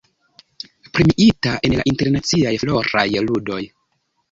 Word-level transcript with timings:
Premiita 0.97 1.51
en 1.69 1.77
la 1.81 1.85
Internaciaj 1.93 2.55
Floraj 2.65 3.07
Ludoj. 3.31 3.63